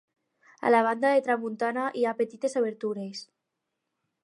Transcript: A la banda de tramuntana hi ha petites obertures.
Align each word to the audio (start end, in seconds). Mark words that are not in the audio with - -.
A 0.67 0.71
la 0.71 0.79
banda 0.87 1.11
de 1.15 1.19
tramuntana 1.27 1.85
hi 2.01 2.07
ha 2.07 2.15
petites 2.23 2.59
obertures. 2.65 3.25